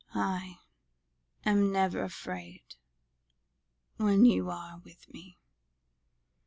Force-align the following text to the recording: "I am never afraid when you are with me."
"I 0.15 0.57
am 1.45 1.71
never 1.71 2.01
afraid 2.01 2.63
when 3.97 4.25
you 4.25 4.49
are 4.49 4.79
with 4.79 5.07
me." 5.13 5.37